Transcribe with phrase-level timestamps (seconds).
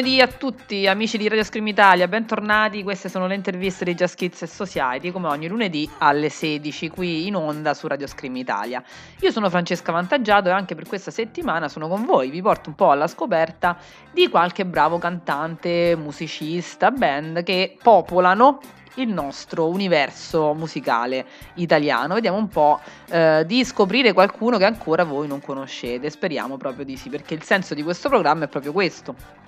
[0.00, 2.82] lunedì a tutti, amici di Radio Scream Italia, bentornati.
[2.82, 7.26] Queste sono le interviste di Just Kids e Society, come ogni lunedì alle 16, qui
[7.26, 8.82] in onda su Radio Scream Italia.
[9.20, 12.30] Io sono Francesca Vantaggiato e anche per questa settimana sono con voi.
[12.30, 13.76] Vi porto un po' alla scoperta
[14.10, 18.58] di qualche bravo cantante, musicista, band che popolano
[18.94, 21.26] il nostro universo musicale
[21.56, 22.14] italiano.
[22.14, 22.80] Vediamo un po'
[23.10, 26.08] eh, di scoprire qualcuno che ancora voi non conoscete.
[26.08, 29.39] Speriamo proprio di sì, perché il senso di questo programma è proprio questo.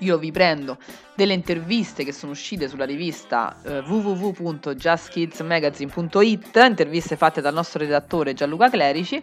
[0.00, 0.76] Io vi prendo
[1.14, 8.68] delle interviste che sono uscite sulla rivista eh, www.justkidsmagazine.it, interviste fatte dal nostro redattore Gianluca
[8.68, 9.22] Clerici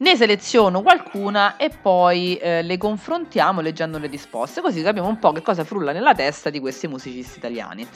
[0.00, 5.32] ne seleziono qualcuna e poi eh, le confrontiamo leggendo le risposte, così capiamo un po'
[5.32, 7.86] che cosa frulla nella testa di questi musicisti italiani.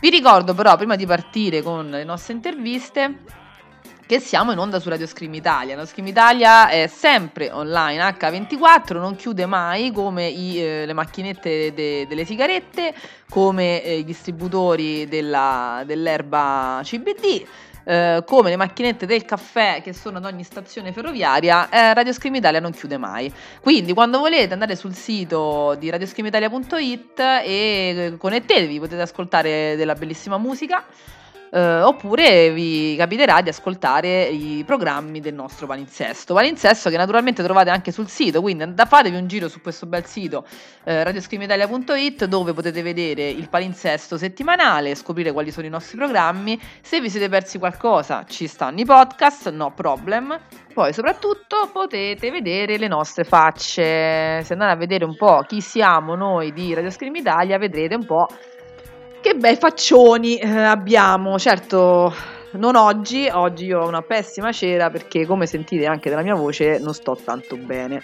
[0.00, 3.22] Vi ricordo però, prima di partire con le nostre interviste,
[4.08, 5.74] che siamo in onda su Radio Scream Italia.
[5.74, 11.74] Radio Scream Italia è sempre online H24, non chiude mai come i, eh, le macchinette
[11.74, 12.94] de- delle sigarette,
[13.28, 17.46] come eh, i distributori della, dell'erba CBD.
[17.84, 22.34] Eh, come le macchinette del caffè che sono ad ogni stazione ferroviaria, eh, Radio Scream
[22.34, 23.30] Italia non chiude mai.
[23.60, 30.38] Quindi quando volete andate sul sito di radioscreamitalia.it e eh, connettetevi, potete ascoltare della bellissima
[30.38, 30.82] musica
[31.50, 36.34] eh, oppure vi capiterà di ascoltare i programmi del nostro palinsesto.
[36.34, 40.44] Palinsesto che naturalmente trovate anche sul sito, quindi fatevi un giro su questo bel sito
[40.84, 46.60] eh, radioscreamitalia.it dove potete vedere il palinsesto settimanale, scoprire quali sono i nostri programmi.
[46.80, 50.38] Se vi siete persi qualcosa, ci stanno i podcast, no problem.
[50.72, 54.42] Poi soprattutto potete vedere le nostre facce.
[54.44, 58.06] Se andate a vedere un po' chi siamo noi di Radio Scream Italia, vedrete un
[58.06, 58.28] po'
[59.20, 62.14] Che bei faccioni eh, abbiamo, certo
[62.52, 66.78] non oggi, oggi io ho una pessima cera perché come sentite anche dalla mia voce
[66.78, 68.02] non sto tanto bene.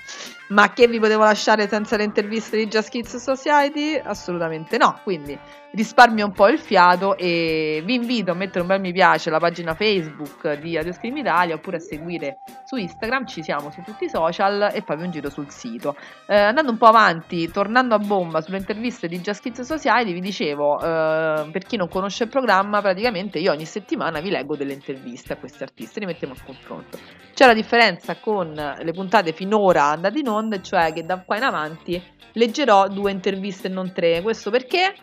[0.48, 3.96] Ma che vi potevo lasciare senza le interviste di Just Kids Society?
[3.96, 5.38] Assolutamente no, quindi
[5.72, 9.38] risparmio un po' il fiato e vi invito a mettere un bel mi piace alla
[9.38, 14.04] pagina Facebook di Radio Scream Italia oppure a seguire su Instagram, ci siamo su tutti
[14.04, 15.96] i social e farvi un giro sul sito.
[16.26, 20.20] Eh, andando un po' avanti, tornando a bomba sulle interviste di Just Kids Society, vi
[20.20, 24.74] dicevo, eh, per chi non conosce il programma, praticamente io ogni settimana vi leggo delle
[24.74, 27.23] interviste a questi artisti, li mettiamo a confronto.
[27.34, 31.42] C'è la differenza con le puntate finora andate in onda, cioè che da qua in
[31.42, 32.00] avanti
[32.34, 34.22] leggerò due interviste e non tre.
[34.22, 34.94] Questo perché?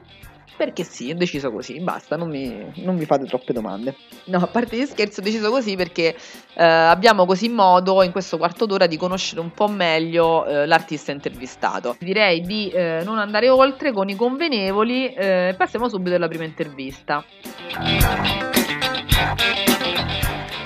[0.55, 3.95] Perché sì, ho deciso così, basta, non mi, non mi, fate troppe domande.
[4.25, 6.15] No, a parte di scherzo, ho deciso così perché
[6.53, 11.11] eh, abbiamo così modo in questo quarto d'ora di conoscere un po' meglio eh, l'artista
[11.11, 11.97] intervistato.
[11.99, 17.25] Direi di eh, non andare oltre con i convenevoli, eh, passiamo subito alla prima intervista.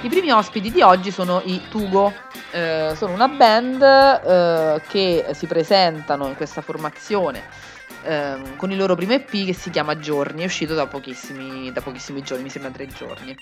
[0.05, 2.13] I primi ospiti di oggi sono i Tugo,
[2.51, 7.41] eh, sono una band eh, che si presentano in questa formazione
[8.03, 11.81] eh, con il loro primo EP che si chiama Giorni, è uscito da pochissimi, da
[11.81, 13.35] pochissimi giorni, mi sembra tre giorni.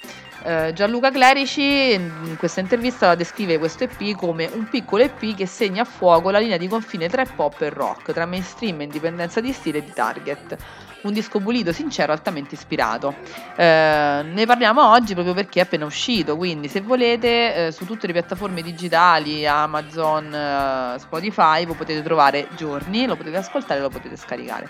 [0.43, 5.81] Eh, Gianluca Clerici in questa intervista descrive questo EP come un piccolo EP che segna
[5.81, 9.79] a fuoco la linea di confine tra pop e rock, tra mainstream indipendenza di stile
[9.79, 10.57] e di target
[11.03, 13.15] un disco pulito, sincero, altamente ispirato.
[13.55, 18.07] Eh, ne parliamo oggi proprio perché è appena uscito, quindi se volete eh, su tutte
[18.07, 24.15] le piattaforme digitali, Amazon, eh, Spotify, voi potete trovare giorni, lo potete ascoltare, lo potete
[24.15, 24.69] scaricare.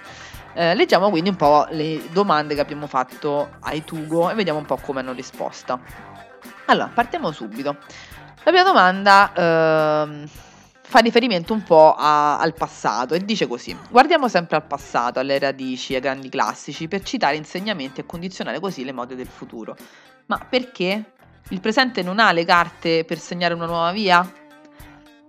[0.56, 4.66] Eh, leggiamo quindi un po' le domande che abbiamo fatto ai Tugo e vediamo un
[4.66, 5.80] po' come hanno risposto.
[6.66, 7.78] Allora, partiamo subito.
[8.44, 10.28] La prima domanda ehm,
[10.94, 15.40] fa riferimento un po' a, al passato e dice così: Guardiamo sempre al passato, alle
[15.40, 19.76] radici, ai grandi classici, per citare insegnamenti e condizionare così le mode del futuro.
[20.28, 21.14] Ma perché?
[21.50, 24.43] Il presente non ha le carte per segnare una nuova via?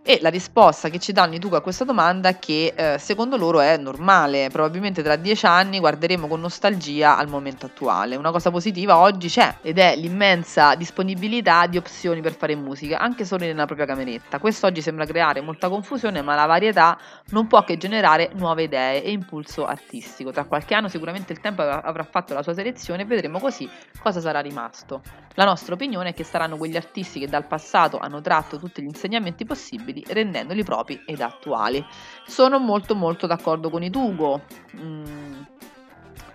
[0.06, 3.38] E la risposta che ci danno i Tuca a questa domanda è che eh, secondo
[3.38, 8.14] loro è normale, probabilmente tra dieci anni guarderemo con nostalgia al momento attuale.
[8.14, 13.24] Una cosa positiva oggi c'è ed è l'immensa disponibilità di opzioni per fare musica, anche
[13.24, 14.38] solo nella propria cameretta.
[14.38, 16.98] Questo oggi sembra creare molta confusione, ma la varietà
[17.30, 20.32] non può che generare nuove idee e impulso artistico.
[20.32, 23.66] Tra qualche anno sicuramente il tempo avrà fatto la sua selezione e vedremo così
[24.02, 25.23] cosa sarà rimasto.
[25.34, 28.86] La nostra opinione è che saranno quegli artisti che dal passato hanno tratto tutti gli
[28.86, 31.84] insegnamenti possibili rendendoli propri ed attuali.
[32.24, 34.42] Sono molto molto d'accordo con i Tugo.
[34.76, 35.42] Mm,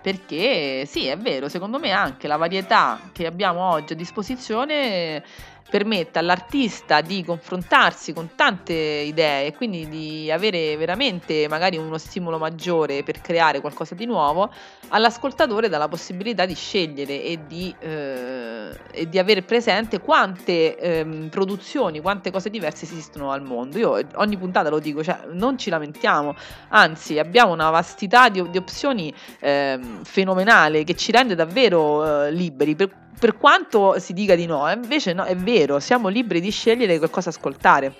[0.02, 5.22] perché sì, è vero, secondo me anche la varietà che abbiamo oggi a disposizione
[5.70, 12.36] permette all'artista di confrontarsi con tante idee e quindi di avere veramente magari uno stimolo
[12.38, 14.52] maggiore per creare qualcosa di nuovo,
[14.88, 21.28] all'ascoltatore dà la possibilità di scegliere e di, eh, e di avere presente quante eh,
[21.30, 23.78] produzioni, quante cose diverse esistono al mondo.
[23.78, 26.34] Io ogni puntata lo dico, cioè, non ci lamentiamo,
[26.68, 32.74] anzi abbiamo una vastità di, di opzioni eh, fenomenale che ci rende davvero eh, liberi.
[32.74, 32.90] Per,
[33.20, 37.10] per quanto si dica di no, invece no, è vero, siamo liberi di scegliere che
[37.10, 37.94] cosa ascoltare.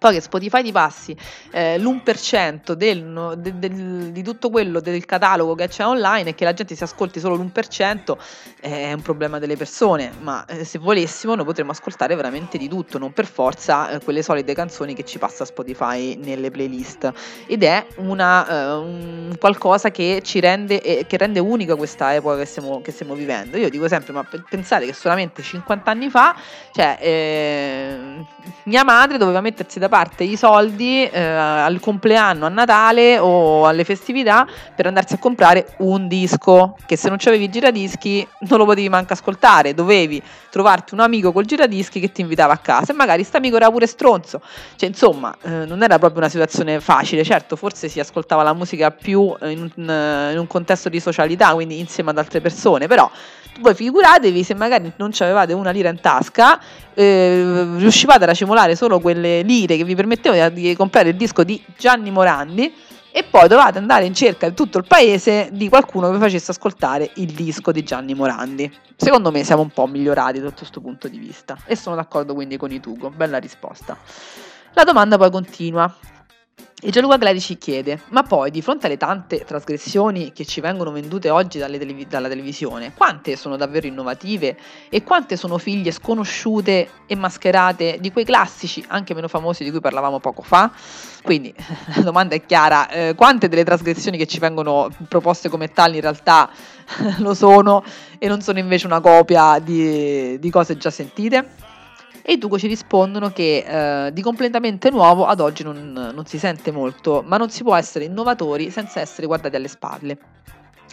[0.00, 1.14] Poi che Spotify ti passi
[1.50, 6.44] eh, l'1% del, del, del, di tutto quello del catalogo che c'è online e che
[6.44, 8.16] la gente si ascolti solo l'1%
[8.60, 12.66] eh, è un problema delle persone, ma eh, se volessimo noi potremmo ascoltare veramente di
[12.66, 17.12] tutto, non per forza eh, quelle solite canzoni che ci passa Spotify nelle playlist.
[17.46, 22.38] Ed è una, eh, un qualcosa che ci rende, eh, che rende unica questa epoca
[22.38, 23.58] che stiamo, che stiamo, vivendo.
[23.58, 26.34] Io dico sempre, ma pensate che solamente 50 anni fa,
[26.72, 26.98] cioè,
[28.62, 33.84] mia madre doveva mettersi da parte i soldi eh, al compleanno, a Natale o alle
[33.84, 38.64] festività per andarsi a comprare un disco che se non c'avevi i giradischi non lo
[38.64, 42.94] potevi manco ascoltare, dovevi trovarti un amico col giradischi che ti invitava a casa e
[42.94, 44.40] magari amico era pure stronzo,
[44.76, 48.90] cioè insomma eh, non era proprio una situazione facile, certo forse si ascoltava la musica
[48.90, 53.10] più in un, in un contesto di socialità, quindi insieme ad altre persone, però
[53.60, 56.60] voi figuratevi se magari non avevate una lira in tasca,
[56.94, 61.62] eh, riuscivate a racimolare solo quelle lire che vi permettevano di comprare il disco di
[61.76, 62.72] Gianni Morandi
[63.12, 66.52] e poi dovevate andare in cerca di tutto il paese di qualcuno che vi facesse
[66.52, 68.72] ascoltare il disco di Gianni Morandi.
[68.96, 72.56] Secondo me siamo un po' migliorati da questo punto di vista e sono d'accordo quindi
[72.56, 73.96] con i Tugo, bella risposta.
[74.74, 75.92] La domanda poi continua.
[76.82, 80.90] E Gianluca Gleri ci chiede, ma poi di fronte alle tante trasgressioni che ci vengono
[80.90, 84.56] vendute oggi televi- dalla televisione, quante sono davvero innovative
[84.88, 89.80] e quante sono figlie sconosciute e mascherate di quei classici, anche meno famosi di cui
[89.80, 90.72] parlavamo poco fa?
[91.22, 91.54] Quindi
[91.96, 96.00] la domanda è chiara, eh, quante delle trasgressioni che ci vengono proposte come tali in
[96.00, 96.48] realtà
[97.20, 97.84] lo sono
[98.18, 101.69] e non sono invece una copia di, di cose già sentite?
[102.22, 106.38] E i Tuco ci rispondono che eh, di completamente nuovo ad oggi non, non si
[106.38, 110.18] sente molto, ma non si può essere innovatori senza essere guardati alle spalle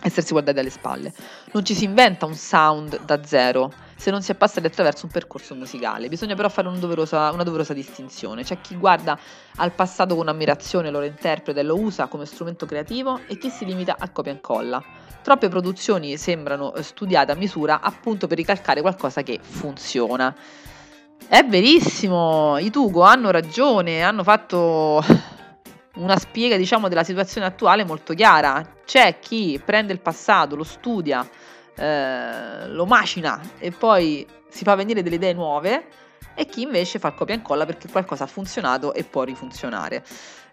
[0.01, 1.13] essersi guardati alle spalle.
[1.53, 5.11] Non ci si inventa un sound da zero se non si è passati attraverso un
[5.11, 6.07] percorso musicale.
[6.07, 8.43] Bisogna però fare un doverosa, una doverosa distinzione.
[8.43, 9.17] C'è chi guarda
[9.55, 13.65] al passato con ammirazione, lo reinterpreta e lo usa come strumento creativo e chi si
[13.65, 14.83] limita a copia e incolla.
[15.23, 20.33] Troppe produzioni sembrano studiate a misura appunto per ricalcare qualcosa che funziona.
[21.29, 25.03] È verissimo, i Tugo hanno ragione, hanno fatto
[25.95, 28.65] una spiega, diciamo, della situazione attuale molto chiara.
[28.85, 31.27] C'è chi prende il passato, lo studia,
[31.75, 35.87] eh, lo macina e poi si fa venire delle idee nuove
[36.39, 40.03] e chi invece fa copia e incolla perché qualcosa ha funzionato e può rifunzionare.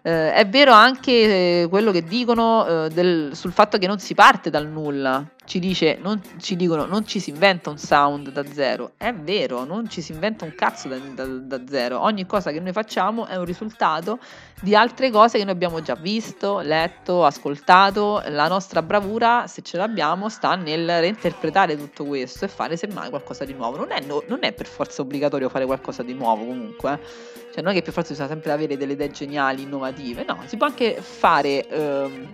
[0.07, 4.15] Eh, è vero anche eh, quello che dicono eh, del, sul fatto che non si
[4.15, 5.27] parte dal nulla.
[5.47, 8.93] Ci, dice, non, ci dicono non ci si inventa un sound da zero.
[8.99, 12.01] È vero, non ci si inventa un cazzo da, da, da zero.
[12.01, 14.19] Ogni cosa che noi facciamo è un risultato
[14.61, 18.23] di altre cose che noi abbiamo già visto, letto, ascoltato.
[18.29, 23.45] La nostra bravura, se ce l'abbiamo, sta nel reinterpretare tutto questo e fare semmai qualcosa
[23.45, 23.77] di nuovo.
[23.77, 26.93] Non è, no, non è per forza obbligatorio fare qualcosa di nuovo comunque.
[26.93, 27.33] Eh.
[27.55, 30.57] Cioè non è che per forza bisogna sempre avere delle idee geniali, innovative, no, si
[30.57, 32.29] può anche fare ehm,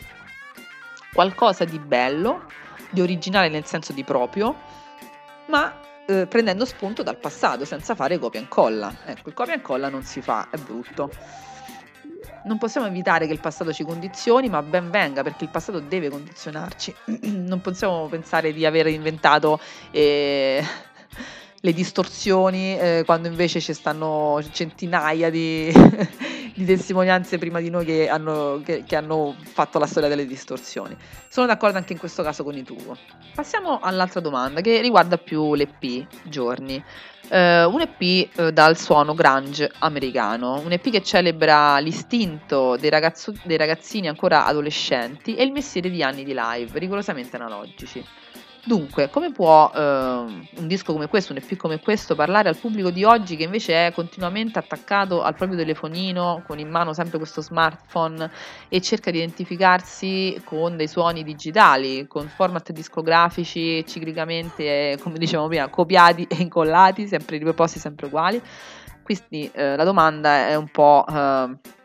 [1.12, 2.44] qualcosa di bello,
[2.88, 4.56] di originale nel senso di proprio,
[5.48, 8.92] ma eh, prendendo spunto dal passato, senza fare copia e incolla.
[9.04, 11.10] Ecco, il copia e incolla non si fa, è brutto.
[12.44, 16.08] Non possiamo evitare che il passato ci condizioni, ma ben venga perché il passato deve
[16.08, 16.94] condizionarci.
[17.28, 20.64] non possiamo pensare di aver inventato eh,
[21.62, 25.70] le distorsioni, eh, quando invece ci stanno centinaia di,
[26.54, 30.96] di, testimonianze prima di noi che hanno, che, che hanno, fatto la storia delle distorsioni.
[31.28, 32.96] Sono d'accordo anche in questo caso con i Tugo.
[33.34, 36.82] Passiamo all'altra domanda che riguarda più l'EP Giorni.
[37.28, 43.34] Uh, un EP uh, dal suono grunge americano, un EP che celebra l'istinto dei, ragazzo-
[43.44, 48.04] dei ragazzini ancora adolescenti e il mestiere di anni di live, rigorosamente analogici.
[48.62, 52.90] Dunque, come può eh, un disco come questo, un EP come questo, parlare al pubblico
[52.90, 57.40] di oggi che invece è continuamente attaccato al proprio telefonino, con in mano sempre questo
[57.40, 58.30] smartphone
[58.68, 65.68] e cerca di identificarsi con dei suoni digitali, con format discografici ciclicamente, come dicevamo prima,
[65.68, 68.42] copiati e incollati, sempre riproposti sempre uguali?
[69.02, 71.06] Quindi eh, la domanda è un po'...
[71.08, 71.78] Eh,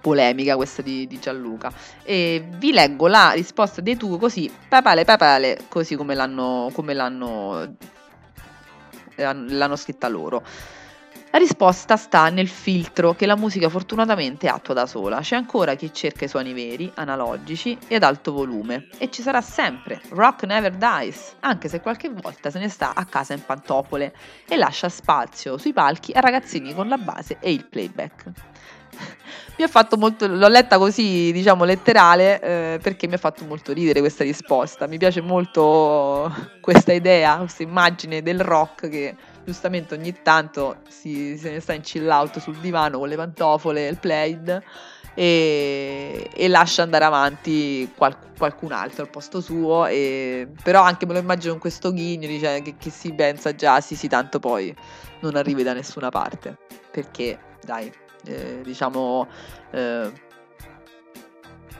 [0.00, 1.72] polemica questa di, di, Gianluca.
[2.02, 7.76] E vi leggo la risposta dei Tugo così, papale papale, così come l'hanno, come l'hanno
[9.16, 10.42] l'hanno scritta loro.
[11.30, 15.20] La risposta sta nel filtro che la musica fortunatamente attua da sola.
[15.20, 18.88] C'è ancora chi cerca i suoni veri, analogici e ad alto volume.
[18.96, 20.00] E ci sarà sempre.
[20.08, 24.14] Rock never dies, anche se qualche volta se ne sta a casa in pantofole
[24.48, 28.24] e lascia spazio sui palchi a ragazzini con la base e il playback.
[29.58, 33.72] Mi ha fatto molto, l'ho letta così, diciamo, letterale, eh, perché mi ha fatto molto
[33.72, 34.86] ridere questa risposta.
[34.86, 41.50] Mi piace molto questa idea, questa immagine del rock che giustamente ogni tanto si, se
[41.50, 44.62] ne sta in chill out sul divano con le pantofole il plaid
[45.14, 51.14] e, e, lascia andare avanti qual, qualcun altro al posto suo e, però anche me
[51.14, 54.72] lo immagino con questo ghigno cioè, che, che, si pensa già sì sì tanto poi
[55.20, 56.58] non arrivi da nessuna parte
[56.90, 57.90] perché dai
[58.24, 59.28] eh, diciamo
[59.70, 60.12] eh,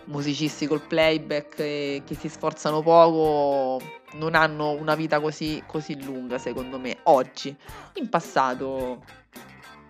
[0.04, 3.80] musicisti col playback che si sforzano poco
[4.12, 7.54] non hanno una vita così, così lunga, secondo me, oggi.
[7.95, 9.04] In passato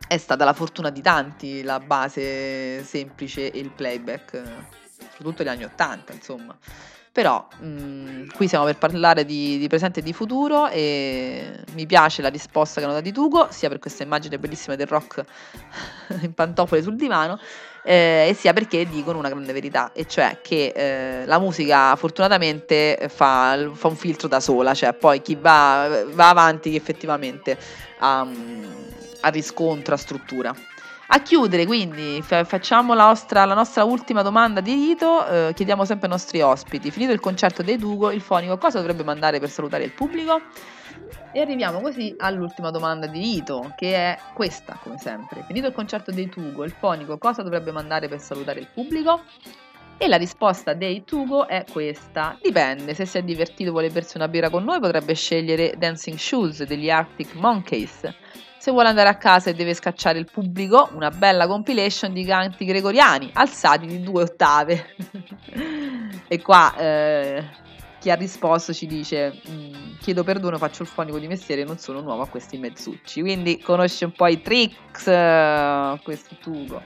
[0.07, 4.43] è stata la fortuna di tanti la base semplice e il playback,
[4.99, 6.57] soprattutto negli anni 80, insomma.
[7.19, 11.85] Però mh, mm, qui siamo per parlare di, di, presente e di futuro e mi
[11.85, 15.25] piace la risposta che hanno dato i Tugo, sia per questa immagine bellissima del rock
[16.23, 17.41] in pantofole sul divano,
[17.83, 23.09] eh, e sia perché dicono una grande verità, e cioè che eh, la musica fortunatamente
[23.09, 27.59] fa, fa, un filtro da sola, cioè poi chi va, va avanti effettivamente
[27.99, 28.25] ha,
[29.23, 30.55] ha riscontro, ha struttura.
[31.11, 35.27] A chiudere, quindi, fa- facciamo la nostra, la nostra, ultima domanda di rito.
[35.27, 39.05] Eh, chiediamo sempre ai nostri ospiti: finito il concerto dei Dugo, il fonico cosa dovrebbe
[39.05, 40.43] mandare per salutare il pubblico?
[41.33, 45.45] E arriviamo così all'ultima domanda di rito, che è questa, come sempre.
[45.47, 49.23] Finito il concerto dei Tugo, il fonico cosa dovrebbe mandare per salutare il pubblico?
[49.97, 52.37] E la risposta dei Tugo è questa.
[52.43, 56.19] Dipende, se si è divertito e vuole bersi una birra con noi potrebbe scegliere Dancing
[56.19, 58.03] Shoes degli Arctic Monkeys
[58.59, 62.65] se vuole andare a casa e deve scacciare il pubblico, una bella compilation di canti
[62.65, 64.95] gregoriani alzati di due ottave.
[66.27, 67.45] e qua eh,
[68.01, 72.01] chi ha risposto ci dice: mm, Chiedo perdono, faccio il fonico di mestiere, non sono
[72.01, 73.21] nuovo a questi mezzucci.
[73.21, 76.83] Quindi conosce un po' i tricks, uh, questo Tugo.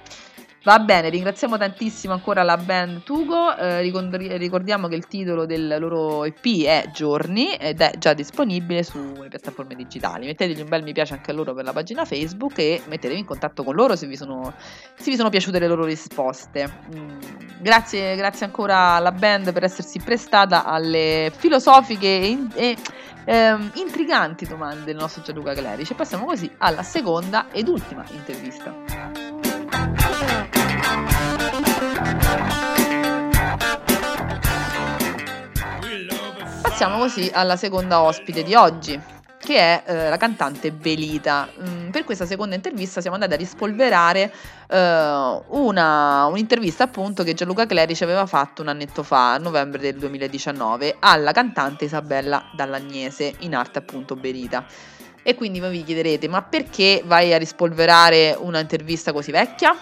[0.65, 6.23] Va bene, ringraziamo tantissimo ancora la band Tugo, eh, ricordiamo che il titolo del loro
[6.25, 10.27] EP è Giorni ed è già disponibile sulle piattaforme digitali.
[10.27, 13.27] Mettetegli un bel mi piace anche a loro per la pagina Facebook e mettetevi in
[13.27, 14.55] contatto con loro se vi sono,
[14.95, 16.71] se vi sono piaciute le loro risposte.
[16.95, 17.19] Mm,
[17.61, 22.77] grazie, grazie ancora alla band per essersi prestata alle filosofiche e, e
[23.25, 25.95] ehm, intriganti domande del nostro Gianluca Clerici.
[25.95, 29.22] Passiamo così alla seconda ed ultima intervista.
[36.83, 39.01] Passiamo così alla seconda ospite di oggi,
[39.39, 41.49] che è eh, la cantante Belita.
[41.61, 44.33] Mm, per questa seconda intervista siamo andati a rispolverare
[44.69, 49.95] eh, una, un'intervista appunto che Gianluca Clerici aveva fatto un annetto fa, a novembre del
[49.95, 54.65] 2019, alla cantante Isabella Dallagnese, in arte appunto Belita.
[55.23, 59.73] E quindi voi vi chiederete, ma perché vai a rispolverare una intervista così vecchia?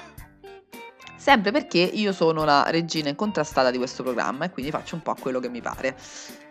[1.21, 5.15] Sempre perché io sono la regina incontrastata di questo programma e quindi faccio un po'
[5.21, 5.95] quello che mi pare.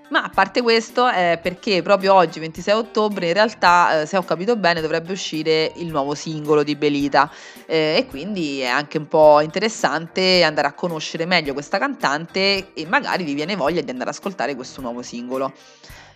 [0.10, 4.24] Ma a parte questo, è perché proprio oggi, 26 ottobre, in realtà, eh, se ho
[4.24, 7.32] capito bene, dovrebbe uscire il nuovo singolo di Belita.
[7.66, 12.86] Eh, e quindi è anche un po' interessante andare a conoscere meglio questa cantante e
[12.86, 15.52] magari vi viene voglia di andare ad ascoltare questo nuovo singolo.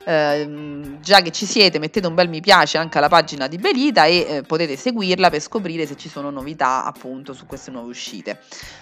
[0.05, 4.05] Ehm, già che ci siete mettete un bel mi piace anche alla pagina di Belita
[4.05, 8.39] e eh, potete seguirla per scoprire se ci sono novità appunto su queste nuove uscite.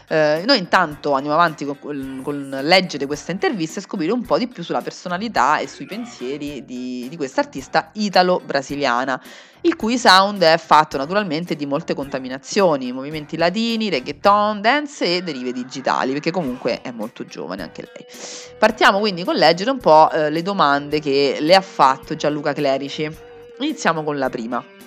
[0.08, 4.48] Eh, noi intanto andiamo avanti con, con, leggere questa intervista e scoprire un po' di
[4.48, 9.22] più sulla personalità e sui pensieri di, di questa artista italo-brasiliana
[9.62, 15.51] il cui sound è fatto naturalmente di molte contaminazioni, movimenti latini, reggaeton, dance e derive
[15.51, 18.06] digitali, perché comunque è molto giovane anche lei.
[18.58, 23.10] Partiamo quindi con leggere un po' eh, le domande che le ha fatto Gianluca Clerici.
[23.60, 24.81] Iniziamo con la prima.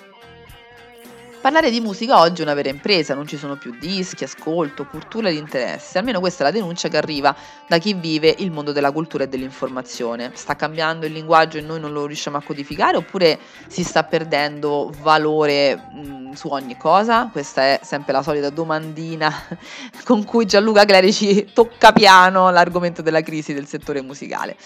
[1.44, 5.28] Parlare di musica oggi è una vera impresa, non ci sono più dischi, ascolto, cultura
[5.28, 7.36] ed interesse, almeno questa è la denuncia che arriva
[7.68, 10.30] da chi vive il mondo della cultura e dell'informazione.
[10.32, 14.90] Sta cambiando il linguaggio e noi non lo riusciamo a codificare oppure si sta perdendo
[15.02, 17.28] valore mh, su ogni cosa?
[17.30, 19.30] Questa è sempre la solita domandina
[20.04, 24.56] con cui Gianluca Clerici tocca piano l'argomento della crisi del settore musicale.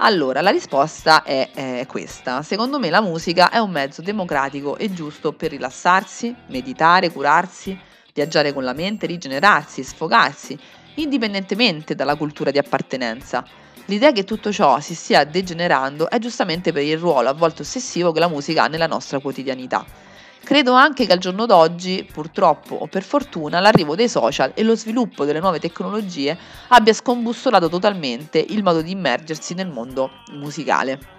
[0.00, 2.42] Allora, la risposta è, è, questa.
[2.42, 7.76] Secondo me la musica è un mezzo democratico e giusto per rilassarsi, meditare, curarsi,
[8.14, 10.56] viaggiare con la mente, rigenerarsi, sfogarsi,
[10.94, 13.44] indipendentemente dalla cultura di appartenenza.
[13.86, 18.12] L'idea che tutto ciò si stia degenerando è giustamente per il ruolo a volte ossessivo
[18.12, 19.84] che la musica ha nella nostra quotidianità.
[20.42, 24.74] Credo anche che al giorno d'oggi, purtroppo o per fortuna, l'arrivo dei social e lo
[24.74, 26.36] sviluppo delle nuove tecnologie
[26.68, 31.16] abbia scombussolato totalmente il modo di immergersi nel mondo musicale.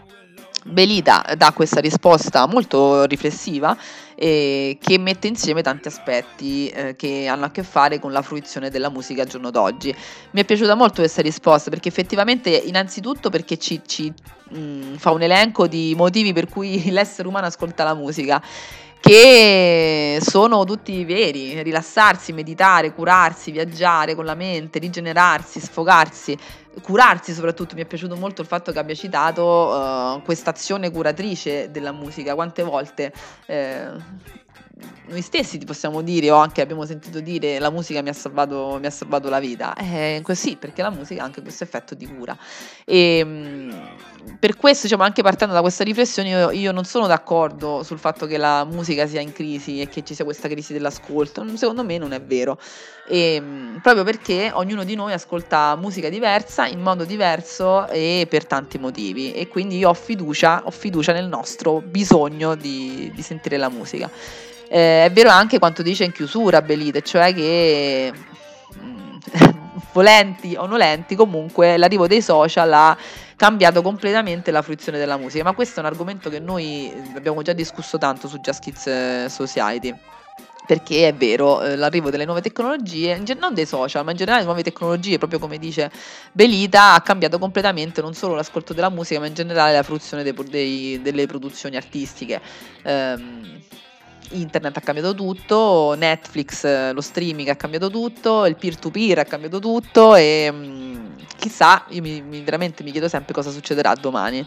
[0.66, 3.78] Belita dà questa risposta molto riflessiva
[4.14, 8.70] eh, che mette insieme tanti aspetti eh, che hanno a che fare con la fruizione
[8.70, 9.96] della musica al giorno d'oggi.
[10.32, 14.14] Mi è piaciuta molto questa risposta perché effettivamente innanzitutto perché ci, ci
[14.50, 18.42] mh, mm, fa un elenco di motivi per cui l'essere umano ascolta la musica
[19.00, 26.38] che sono tutti veri, rilassarsi, meditare, curarsi, viaggiare con la mente, rigenerarsi, sfogarsi,
[26.82, 31.72] curarsi soprattutto, mi è piaciuto molto il fatto che abbia citato uh, questa azione curatrice
[31.72, 33.14] della musica, quante volte
[33.46, 33.88] eh,
[35.10, 38.78] noi stessi ti possiamo dire o anche abbiamo sentito dire la musica mi ha salvato,
[38.80, 39.76] mi ha salvato la vita.
[39.76, 42.38] Eh, così, perché la musica ha anche questo effetto di cura.
[42.86, 43.98] E ehm,
[44.40, 48.28] per questo, diciamo, anche partendo da questa riflessione, io, io, non sono d'accordo sul fatto
[48.28, 51.46] che la musica sia in crisi e che ci sia questa crisi dell'ascolto.
[51.58, 52.60] Secondo me non è vero.
[53.08, 58.46] E, ehm, proprio perché ognuno di noi ascolta musica diversa, in modo diverso e per
[58.46, 59.34] tanti motivi.
[59.34, 64.10] E quindi io ho fiducia, ho fiducia nel nostro bisogno di, di sentire la musica.
[64.70, 68.14] Eh, è vero anche quanto dice in chiusura Belite, cioè che
[68.78, 69.18] mm,
[69.94, 72.98] volenti o nolenti comunque l'arrivo dei social ha
[73.36, 77.54] cambiato completamente la fruizione della musica, ma questo è un argomento che noi abbiamo già
[77.54, 79.96] discusso tanto su Just Kids eh, Society
[80.70, 84.62] perché è vero, eh, l'arrivo delle nuove tecnologie, non dei social, ma in generale nuove
[84.62, 85.90] tecnologie, proprio come dice
[86.32, 90.36] Belita, ha cambiato completamente non solo l'ascolto della musica, ma in generale la fruizione dei,
[90.48, 92.40] dei, delle produzioni artistiche.
[92.84, 93.60] Um,
[94.32, 99.60] internet ha cambiato tutto, Netflix, eh, lo streaming ha cambiato tutto, il peer-to-peer ha cambiato
[99.60, 101.08] tutto e mh, mm,
[101.38, 104.46] chissà, io mi, mi, veramente mi chiedo sempre cosa succederà domani.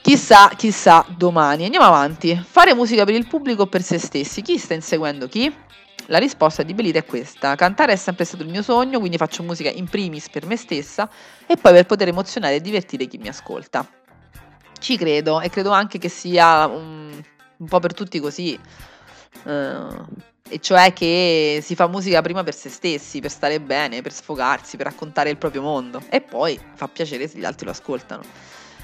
[0.00, 1.64] Chissà, chissà domani.
[1.64, 2.34] Andiamo avanti.
[2.42, 4.40] Fare musica per il pubblico o per se stessi?
[4.40, 5.52] Chi sta inseguendo chi?
[6.06, 7.54] La risposta di Belita è questa.
[7.56, 11.10] Cantare è sempre stato il mio sogno, quindi faccio musica in primis per me stessa
[11.46, 13.86] e poi per poter emozionare e divertire chi mi ascolta.
[14.78, 17.22] Ci credo e credo anche che sia un
[17.58, 18.58] un po' per tutti così.
[19.44, 20.04] Uh,
[20.50, 24.76] e cioè che si fa musica prima per se stessi, per stare bene, per sfogarsi,
[24.76, 28.22] per raccontare il proprio mondo e poi fa piacere se gli altri lo ascoltano.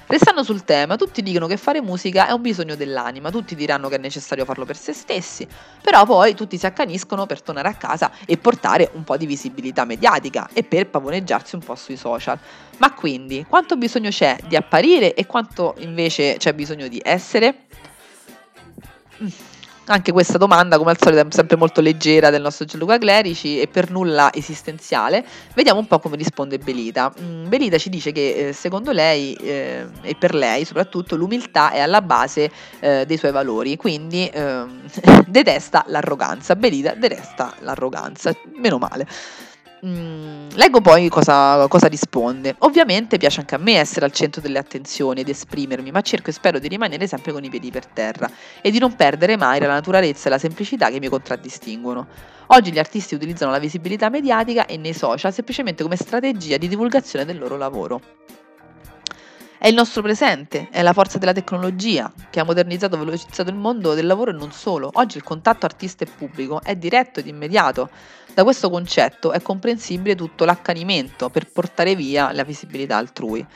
[0.06, 3.94] Restando sul tema, tutti dicono che fare musica è un bisogno dell'anima, tutti diranno che
[3.94, 5.48] è necessario farlo per se stessi,
[5.80, 9.86] però poi tutti si accaniscono per tornare a casa e portare un po' di visibilità
[9.86, 12.38] mediatica e per pavoneggiarsi un po' sui social.
[12.76, 17.64] Ma quindi, quanto bisogno c'è di apparire e quanto invece c'è bisogno di essere?
[19.86, 23.68] Anche questa domanda, come al solito, è sempre molto leggera del nostro Gianluca Clerici e
[23.68, 25.22] per nulla esistenziale.
[25.54, 27.12] Vediamo un po' come risponde Belita.
[27.20, 31.80] Mm, Belita ci dice che eh, secondo lei eh, e per lei soprattutto l'umiltà è
[31.80, 32.50] alla base
[32.80, 34.84] eh, dei suoi valori, quindi ehm,
[35.28, 36.56] detesta l'arroganza.
[36.56, 39.06] Belita detesta l'arroganza, meno male.
[39.86, 42.54] Mm, leggo poi cosa, cosa, risponde.
[42.60, 46.32] Ovviamente piace anche a me essere al centro delle attenzioni ed esprimermi, ma cerco e
[46.32, 48.30] spero di rimanere sempre con i piedi per terra
[48.62, 52.06] e di non perdere mai la naturalezza e la semplicità che mi contraddistinguono.
[52.48, 57.26] Oggi gli artisti utilizzano la visibilità mediatica e nei social semplicemente come strategia di divulgazione
[57.26, 58.00] del loro lavoro.
[59.58, 63.56] È il nostro presente, è la forza della tecnologia che ha modernizzato e velocizzato il
[63.56, 64.90] mondo del lavoro e non solo.
[64.94, 67.88] Oggi il contatto artista e pubblico è diretto ed immediato.
[68.34, 73.46] Da questo concetto è comprensibile tutto l'accanimento per portare via la visibilità altrui.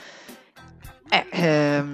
[1.10, 1.84] Eh, eh,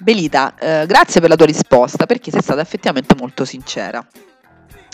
[0.00, 4.06] Belita, eh, grazie per la tua risposta perché sei stata effettivamente molto sincera.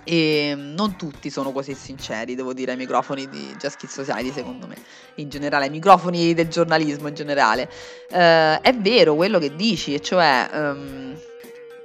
[0.04, 4.76] E non tutti sono così sinceri, devo dire, ai microfoni di Just Society, secondo me,
[5.16, 7.70] in generale, ai microfoni del giornalismo in generale.
[8.10, 11.16] Uh, è vero quello che dici, e cioè um,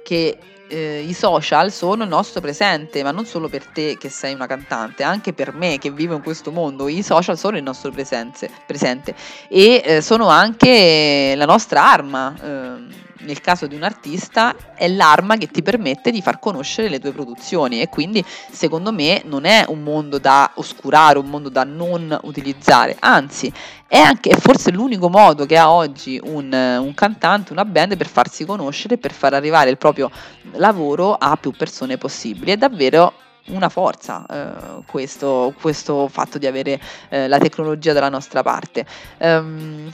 [0.02, 0.38] che
[0.70, 4.46] eh, i social sono il nostro presente, ma non solo per te che sei una
[4.46, 8.50] cantante, anche per me che vivo in questo mondo, i social sono il nostro presenze,
[8.66, 9.14] presente
[9.48, 12.34] e eh, sono anche la nostra arma.
[12.40, 16.98] Eh, nel caso di un artista è l'arma che ti permette di far conoscere le
[16.98, 21.64] tue produzioni e quindi secondo me non è un mondo da oscurare, un mondo da
[21.64, 23.52] non utilizzare, anzi
[23.86, 28.06] è anche è forse l'unico modo che ha oggi un, un cantante, una band per
[28.06, 30.10] farsi conoscere, per far arrivare il proprio
[30.52, 32.52] lavoro a più persone possibili.
[32.52, 33.12] È davvero
[33.50, 38.84] una forza eh, questo, questo, fatto di avere eh, la tecnologia dalla nostra parte.
[39.18, 39.92] Um,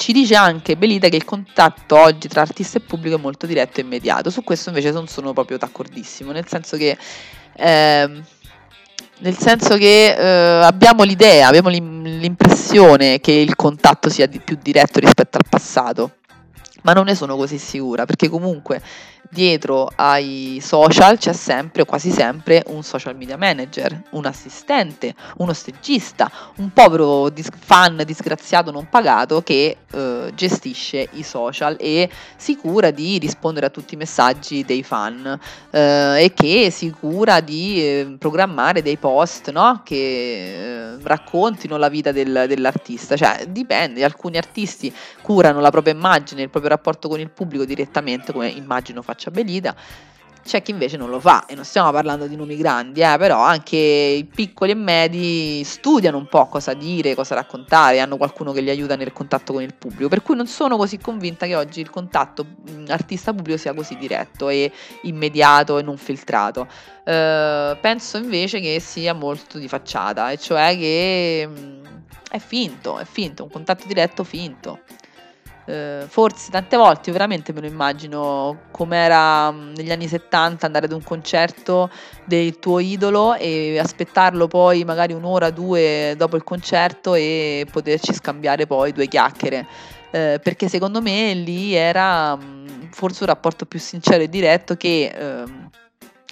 [0.00, 3.80] ci dice anche Belita che il contatto oggi tra artista e pubblico è molto diretto
[3.80, 4.30] e immediato.
[4.30, 6.96] Su questo invece non sono proprio d'accordissimo, nel senso che,
[7.54, 8.22] eh,
[9.18, 15.00] nel senso che eh, abbiamo l'idea, abbiamo l'impressione che il contatto sia di più diretto
[15.00, 16.12] rispetto al passato,
[16.82, 18.80] ma non ne sono così sicura, perché comunque
[19.28, 25.52] dietro ai social c'è sempre o quasi sempre un social media manager, un assistente, uno
[25.52, 32.56] stagista, un povero dis- fan disgraziato non pagato che eh, gestisce i social e si
[32.56, 35.38] cura di rispondere a tutti i messaggi dei fan
[35.70, 39.82] eh, e che si cura di eh, programmare dei post no?
[39.84, 43.16] che eh, raccontino la vita del, dell'artista.
[43.16, 48.32] Cioè dipende, alcuni artisti curano la propria immagine, il proprio rapporto con il pubblico direttamente,
[48.32, 49.74] come immagino faccia Belita.
[50.42, 53.40] C'è chi invece non lo fa e non stiamo parlando di nomi grandi, eh, però
[53.40, 58.62] anche i piccoli e medi studiano un po' cosa dire, cosa raccontare, hanno qualcuno che
[58.62, 61.80] li aiuta nel contatto con il pubblico, per cui non sono così convinta che oggi
[61.80, 62.46] il contatto
[62.88, 66.66] artista-pubblico sia così diretto e immediato e non filtrato.
[67.04, 71.80] Uh, penso invece che sia molto di facciata, e cioè che mh,
[72.30, 74.80] è finto, è finto, un contatto diretto finto
[75.70, 80.66] eh, forse tante volte io veramente me lo immagino come era mm, negli anni 70
[80.66, 81.88] andare ad un concerto
[82.24, 88.66] del tuo idolo e aspettarlo poi magari un'ora, due dopo il concerto e poterci scambiare
[88.66, 89.66] poi due chiacchiere.
[90.10, 95.12] Eh, perché secondo me lì era mm, forse un rapporto più sincero e diretto che
[95.14, 95.44] eh,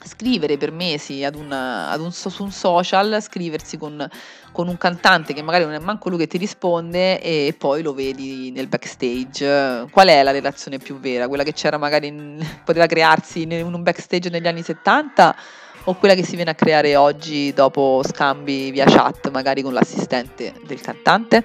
[0.04, 4.08] scrivere per mesi ad un, ad un, su un social, scriversi con,
[4.52, 7.94] con, un cantante che magari non è manco lui che ti risponde e poi lo
[7.94, 9.86] vedi nel backstage.
[9.90, 11.28] Qual è la relazione più vera?
[11.28, 15.36] Quella che c'era magari, in, poteva crearsi in un backstage negli anni 70
[15.84, 20.54] o quella che si viene a creare oggi dopo scambi via chat magari con l'assistente
[20.66, 21.42] del cantante?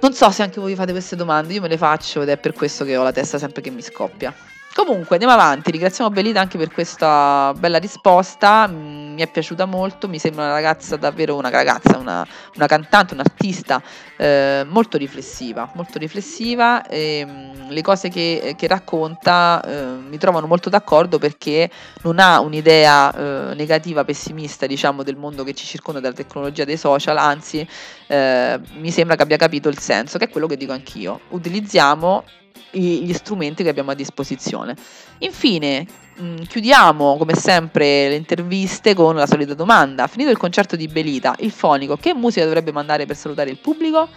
[0.00, 2.52] Non so se anche voi fate queste domande, io me le faccio ed è per
[2.52, 4.32] questo che ho la testa sempre che mi scoppia.
[4.74, 10.08] Comunque andiamo avanti, ringraziamo Belita anche per questa bella risposta, mm, mi è piaciuta molto,
[10.08, 13.82] mi sembra una ragazza davvero una ragazza, una, una cantante, un'artista
[14.16, 16.86] eh, molto riflessiva, molto riflessiva.
[16.86, 21.68] E mh, mm, le cose che, che racconta eh, mi trovano molto d'accordo perché
[22.02, 23.12] non ha un'idea
[23.50, 27.66] eh, negativa, pessimista diciamo del mondo che ci circonda, della tecnologia, dei social, anzi
[28.06, 32.24] eh, mi sembra che abbia capito il senso, che è quello che dico anch'io, utilizziamo
[32.70, 34.76] gli strumenti che abbiamo a disposizione.
[35.18, 35.86] Infine,
[36.20, 40.06] mm, chiudiamo come sempre le interviste con la solita domanda.
[40.06, 44.08] Finito il concerto di Belita, il fonico, che musica dovrebbe mandare per salutare il pubblico?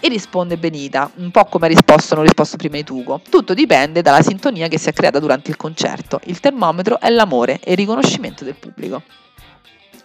[0.00, 3.20] E risponde Benita, un po' come ha risposto, non risposto prima di Tugo.
[3.28, 6.20] Tutto dipende dalla sintonia che si è creata durante il concerto.
[6.24, 9.02] Il termometro è l'amore e il riconoscimento del pubblico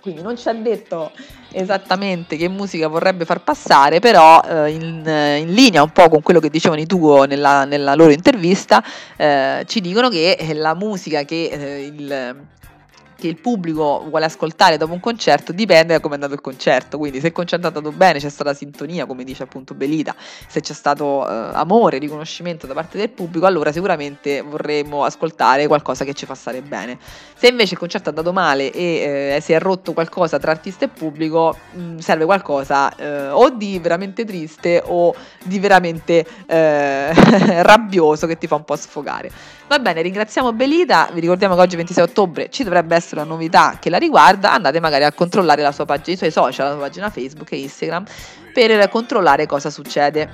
[0.01, 1.11] quindi non ci ha detto
[1.51, 6.39] esattamente che musica vorrebbe far passare, però eh, in, in, linea un po' con quello
[6.39, 8.83] che dicevano i Tugo nella, nella loro intervista,
[9.17, 12.47] eh, ci dicono che la musica che eh, il
[13.19, 16.97] che il pubblico vuole ascoltare dopo un concerto dipende da come è andato il concerto.
[16.97, 20.15] Quindi, se il concerto è andato bene, c'è stata sintonia, come dice appunto Belita,
[20.47, 26.05] se c'è stato eh, amore, riconoscimento da parte del pubblico, allora sicuramente vorremmo ascoltare qualcosa
[26.05, 26.97] che ci fa stare bene.
[27.35, 30.85] Se invece il concerto è andato male e eh, si è rotto qualcosa tra artista
[30.85, 37.13] e pubblico, mh, mm, serve qualcosa eh, o di veramente triste o di veramente eh,
[37.63, 39.57] rabbioso che ti fa un po' sfogare.
[39.69, 43.77] Va bene, ringraziamo Belita, vi ricordiamo che oggi 26 ottobre ci dovrebbe essere una novità
[43.79, 46.81] che la riguarda, andate magari a controllare la sua pagina, i suoi social, la sua
[46.81, 48.03] pagina Facebook e Instagram
[48.51, 50.27] per controllare cosa succede.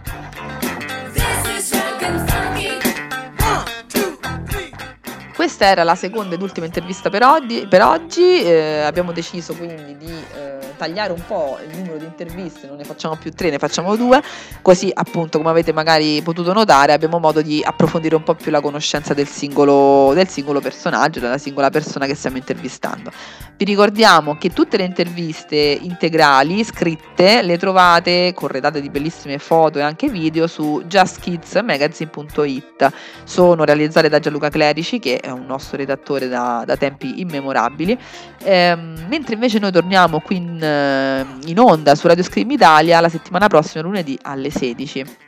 [5.46, 8.42] Questa era la seconda ed ultima intervista per oggi, per oggi.
[8.42, 12.84] Eh, abbiamo deciso quindi di eh, tagliare un po' il numero di interviste, non ne
[12.84, 14.24] facciamo più tre, ne facciamo due,
[14.64, 18.60] così appunto come avete magari potuto notare abbiamo modo di approfondire un po' più la
[18.60, 23.12] conoscenza del singolo, del singolo personaggio, della singola persona che stiamo intervistando.
[23.58, 29.82] Vi ricordiamo che tutte le interviste integrali scritte le trovate corredate di bellissime foto e
[29.82, 32.92] anche video su justkidsmagazine.it.
[33.24, 37.98] Sono realizzate da Gianluca Clerici che è un nostro redattore da, da tempi immemorabili,
[38.44, 43.10] ehm, mentre invece noi torniamo qui in eh, in onda su Radio Scream Italia la
[43.10, 45.24] settimana prossima, lunedì alle 16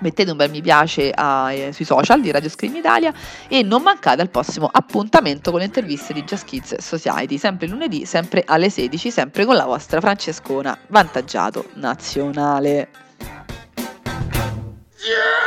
[0.00, 3.12] mettete un bel mi piace a, eh, sui social di Radio Scream Italia
[3.48, 8.04] e non mancate al prossimo appuntamento con le interviste di Just Kids Society, sempre lunedì,
[8.04, 12.88] sempre alle 16, sempre con la vostra Francescona Vantaggiato Nazionale.
[15.04, 15.41] Yeah!